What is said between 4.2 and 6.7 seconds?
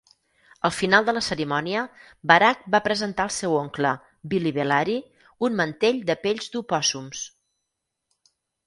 Billibellary, un mantell de pells